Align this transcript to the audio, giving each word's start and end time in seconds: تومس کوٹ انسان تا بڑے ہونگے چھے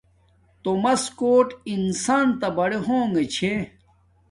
تومس 0.63 1.03
کوٹ 1.19 1.47
انسان 1.73 2.25
تا 2.39 2.47
بڑے 2.57 2.77
ہونگے 2.85 3.23
چھے 3.33 3.53